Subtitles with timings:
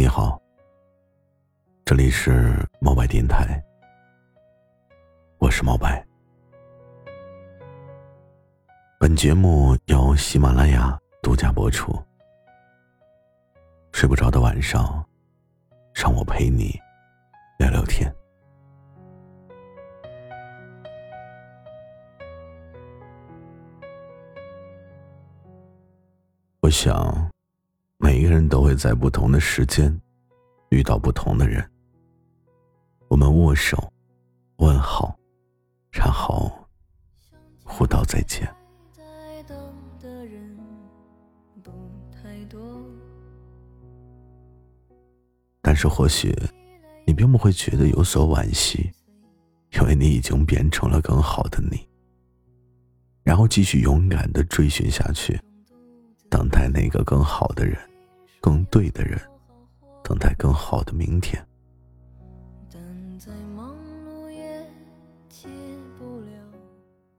[0.00, 0.40] 你好，
[1.84, 3.62] 这里是猫白电台，
[5.36, 6.02] 我是猫白。
[8.98, 11.92] 本节目由喜马拉雅独家播出。
[13.92, 15.06] 睡不着的晚上，
[15.92, 16.80] 让我陪你
[17.58, 18.10] 聊聊天。
[26.62, 27.30] 我想。
[28.20, 29.98] 每个人都会在不同的时间
[30.68, 31.66] 遇到不同的人。
[33.08, 33.90] 我们握手，
[34.56, 35.18] 问好，
[35.90, 36.52] 然后
[37.64, 38.46] 互道再见。
[45.62, 46.36] 但是或许
[47.06, 48.92] 你并不会觉得有所惋惜，
[49.72, 51.88] 因为你已经变成了更好的你。
[53.22, 55.40] 然后继续勇敢的追寻下去，
[56.28, 57.78] 等待那个更好的人。
[58.40, 59.20] 更对的人，
[60.02, 61.44] 等待更好的明天。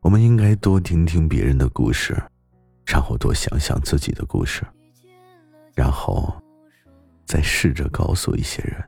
[0.00, 2.14] 我们应该多听听别人的故事，
[2.86, 4.64] 然后多想想自己的故事，
[5.74, 6.32] 然后
[7.24, 8.82] 再试着告诉一些人。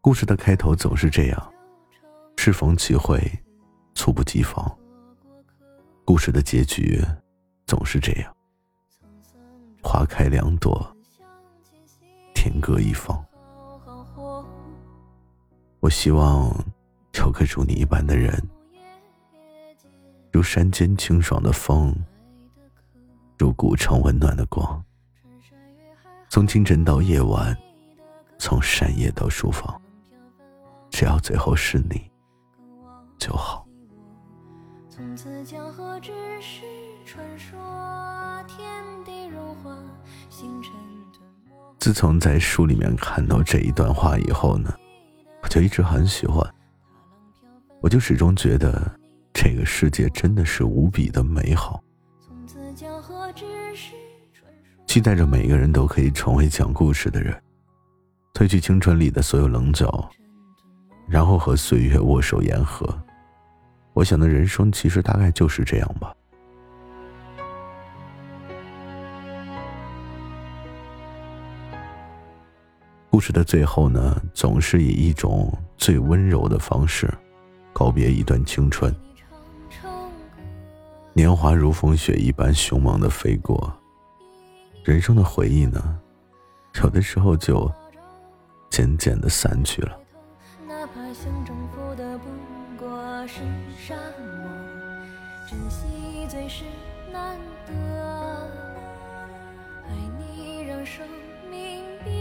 [0.00, 1.52] 故事的开头总是这样：
[2.36, 3.20] 适逢其会，
[3.94, 4.78] 猝不及防。
[6.04, 7.02] 故事的结局。
[7.70, 8.36] 总是这样，
[9.80, 10.84] 花开两朵，
[12.34, 13.24] 天各一方。
[15.78, 16.52] 我希望
[17.14, 18.42] 有个如你一般的人，
[20.32, 21.94] 如山间清爽的风，
[23.38, 24.84] 如古城温暖的光。
[26.28, 27.56] 从清晨到夜晚，
[28.36, 29.80] 从山野到书房，
[30.90, 32.10] 只要最后是你
[33.16, 33.64] 就好。
[35.00, 36.12] 从此江河只
[36.42, 36.60] 是
[37.06, 37.58] 传说，
[38.46, 38.68] 天
[39.02, 39.74] 地融化，
[40.28, 40.72] 星辰
[41.10, 41.54] 吞没。
[41.78, 44.70] 自从在书里面看到这一段话以后呢，
[45.42, 46.46] 我就一直很喜欢。
[47.80, 48.94] 我就始终觉得
[49.32, 51.82] 这个世界真的是无比的美好。
[54.86, 57.34] 期待着每个人都可以成为讲故事的人，
[58.34, 60.10] 褪去青春里的所有棱角，
[61.08, 62.86] 然后和岁月握手言和。
[63.92, 66.14] 我想的人生其实大概就是这样吧。
[73.10, 77.12] 故事的最后呢，总是以一种最温柔的方式
[77.72, 78.94] 告别一段青春。
[81.12, 83.70] 年华如风雪一般凶猛的飞过，
[84.84, 85.98] 人生的回忆呢，
[86.82, 87.70] 有的时候就
[88.70, 89.99] 渐渐的散去了。
[93.90, 94.48] 沙漠，
[95.48, 95.84] 珍惜
[96.28, 96.62] 最是
[97.12, 97.36] 难
[97.66, 97.72] 得。
[99.84, 101.04] 爱你让生
[101.50, 102.14] 命变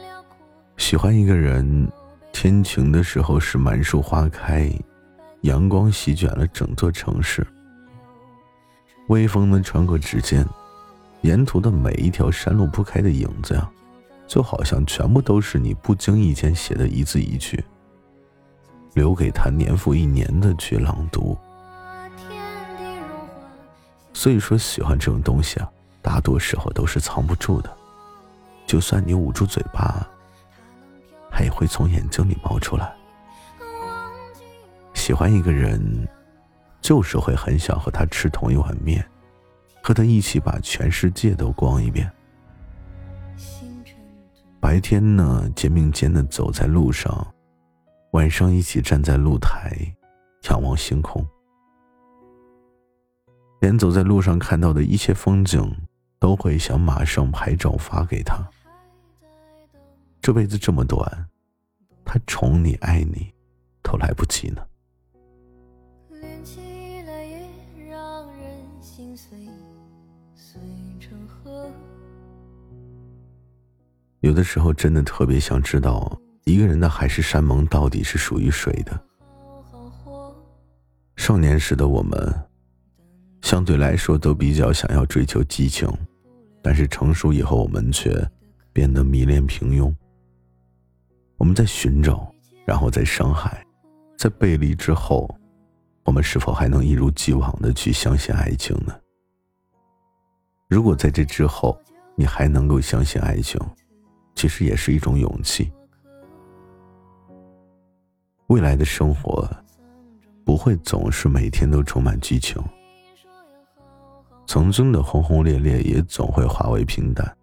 [0.00, 0.34] 辽阔。
[0.78, 1.86] 喜欢一个人，
[2.32, 4.72] 天晴的时候是满树花开，
[5.42, 7.46] 阳光席卷了整座城市。
[9.08, 10.46] 微风呢穿过指尖，
[11.20, 13.70] 沿途的每一条山路铺开的影子呀，
[14.26, 17.62] 就好像全部都是你不经意间写的一字一句。
[18.94, 21.36] 留给他年复一年的去朗读。
[24.12, 25.68] 所以说，喜欢这种东西啊，
[26.00, 27.76] 大多时候都是藏不住的，
[28.66, 30.06] 就算你捂住嘴巴，
[31.30, 32.92] 它也会从眼睛里冒出来。
[34.94, 36.06] 喜欢一个人，
[36.80, 39.04] 就是会很想和他吃同一碗面，
[39.82, 42.08] 和他一起把全世界都逛一遍。
[44.60, 47.26] 白天呢，肩并肩的走在路上。
[48.12, 49.74] 晚上一起站在露台，
[50.42, 51.26] 仰望星空，
[53.62, 55.74] 连走在路上看到的一切风景，
[56.18, 58.46] 都会想马上拍照发给他。
[60.20, 61.26] 这辈子这么短，
[62.04, 63.32] 他宠你爱你，
[63.82, 64.62] 都来不及呢。
[66.10, 66.60] 连起
[67.06, 67.48] 来也
[67.88, 69.48] 让人心碎
[74.20, 76.20] 有的时候真的特别想知道。
[76.44, 79.00] 一个人的海誓山盟到底是属于谁的？
[81.16, 82.34] 少年时的我们，
[83.42, 85.88] 相对来说都比较想要追求激情，
[86.60, 88.28] 但是成熟以后，我们却
[88.72, 89.94] 变得迷恋平庸。
[91.36, 92.32] 我们在寻找，
[92.64, 93.64] 然后在伤害，
[94.18, 95.32] 在背离之后，
[96.04, 98.92] 我们是否还能一如既往的去相信爱情呢？
[100.68, 101.78] 如果在这之后，
[102.16, 103.60] 你还能够相信爱情，
[104.34, 105.70] 其实也是一种勇气。
[108.52, 109.48] 未来的生活
[110.44, 112.62] 不会总是每天都充满激情，
[114.46, 117.34] 曾经的轰轰烈烈也总会化为平淡，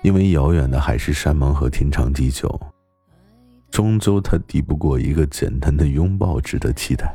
[0.00, 2.58] 因为遥远的海誓山盟和天长地久，
[3.70, 7.14] 终究它抵不过一个简单的拥抱值得期待。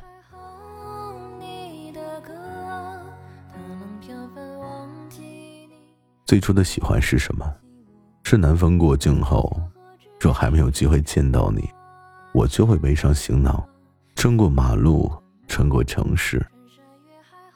[6.24, 7.51] 最初的喜欢是什么？
[8.22, 9.60] 是南风过境后，
[10.19, 11.68] 若还没有机会见到你，
[12.36, 13.66] 我就会背上行囊，
[14.18, 15.10] 穿过马路，
[15.48, 16.46] 穿过城市。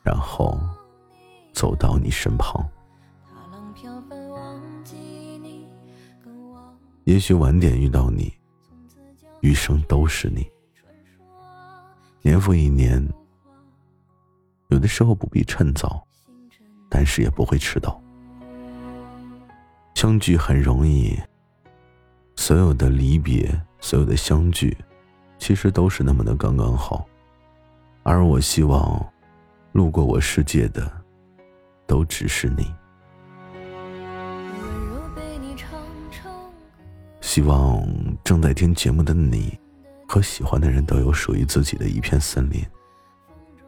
[0.01, 0.57] 然后
[1.51, 2.65] 走到你身旁。
[7.03, 8.33] 也许晚点遇到你，
[9.41, 10.49] 余生都是你。
[12.21, 13.05] 年复一年，
[14.69, 16.01] 有的时候不必趁早，
[16.89, 18.01] 但是也不会迟到。
[19.93, 21.19] 相聚很容易，
[22.37, 24.77] 所有的离别，所有的相聚，
[25.37, 27.05] 其实都是那么的刚刚好。
[28.03, 29.05] 而我希望。
[29.71, 30.91] 路过我世界的，
[31.85, 32.73] 都只是你。
[37.21, 37.87] 希望
[38.23, 39.57] 正在听节目的你
[40.07, 42.65] 和喜欢的人都有属于自己的一片森林，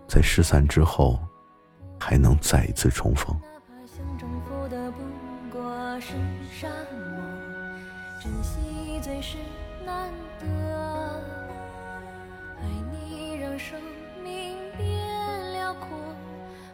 [0.08, 1.20] 在失散之后，
[2.00, 3.40] 还能再一次重逢。
[9.92, 10.10] 难
[10.40, 10.46] 得
[12.62, 13.78] 爱你，让生
[14.24, 14.88] 命变
[15.52, 15.90] 辽阔，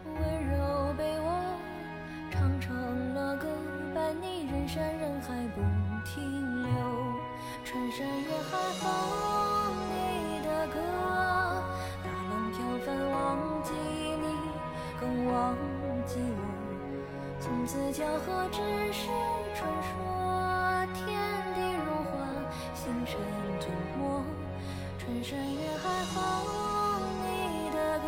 [0.05, 0.21] 温
[0.51, 1.57] 柔被我
[2.29, 2.75] 唱成
[3.15, 3.47] 了歌，
[3.95, 5.61] 伴你人山人海不
[6.05, 6.69] 停留，
[7.65, 8.85] 穿山越海放
[9.89, 10.75] 你的歌，
[12.03, 12.55] 大浪飘
[12.85, 14.25] 翻忘记你，
[15.01, 15.55] 更忘
[16.05, 16.39] 记我，
[17.39, 18.61] 从此江河只
[18.93, 19.26] 是。
[25.27, 26.15] 穿山越海哼
[27.21, 28.07] 你的歌，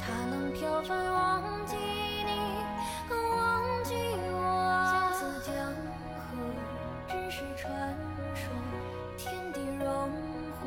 [0.00, 2.32] 大浪飘飞忘记你，
[3.06, 3.92] 更忘记
[4.32, 4.34] 我。
[4.90, 5.52] 相思江
[6.16, 6.24] 河
[7.06, 7.68] 只是传
[8.34, 8.48] 说。
[9.18, 10.10] 天地融
[10.56, 10.64] 化，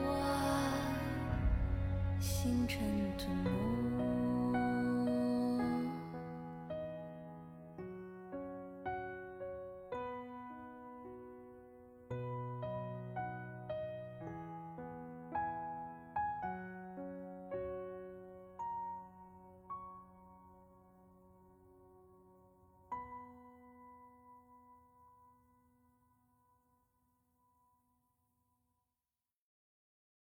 [2.19, 2.77] 星辰
[3.17, 4.72] 吞没。